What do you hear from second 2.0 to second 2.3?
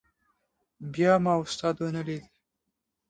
لید.